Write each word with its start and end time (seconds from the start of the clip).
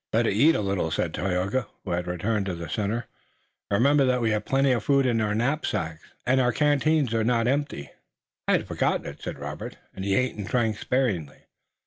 "Better 0.11 0.31
eat 0.31 0.55
a 0.55 0.61
little," 0.61 0.89
said 0.89 1.13
Tayoga, 1.13 1.67
who 1.85 1.91
had 1.91 2.07
returned 2.07 2.47
to 2.47 2.55
the 2.55 2.67
center. 2.67 3.05
"Remember 3.69 4.03
that 4.03 4.19
we 4.19 4.31
have 4.31 4.45
plenty 4.45 4.71
of 4.71 4.83
food 4.83 5.05
in 5.05 5.21
our 5.21 5.35
knapsacks, 5.35 6.01
nor 6.25 6.37
are 6.37 6.41
our 6.41 6.51
canteens 6.51 7.13
empty." 7.13 7.91
"I 8.47 8.53
had 8.53 8.67
forgotten 8.67 9.05
it," 9.05 9.21
said 9.21 9.37
Robert, 9.37 9.77
and 9.93 10.03
he 10.03 10.15
ate 10.15 10.33
and 10.33 10.47
drank 10.47 10.79
sparingly. 10.79 11.43